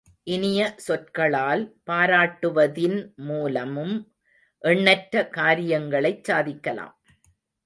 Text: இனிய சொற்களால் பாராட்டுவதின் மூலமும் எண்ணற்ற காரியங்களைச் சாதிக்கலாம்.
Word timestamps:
இனிய 0.27 0.61
சொற்களால் 0.77 1.61
பாராட்டுவதின் 1.89 2.97
மூலமும் 3.27 3.93
எண்ணற்ற 4.63 5.23
காரியங்களைச் 5.29 6.23
சாதிக்கலாம். 6.23 6.95